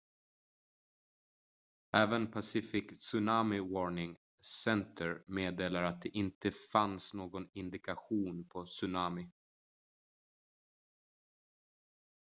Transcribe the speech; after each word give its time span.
även 1.93 2.31
pacific 2.31 2.99
tsunami 2.99 3.59
warning 3.59 4.17
center 4.65 5.21
meddelade 5.27 5.87
att 5.87 6.01
det 6.01 6.09
inte 6.09 6.51
fanns 6.51 7.13
någon 7.13 7.49
indikation 7.53 8.47
på 8.49 8.65
tsunami 8.65 9.29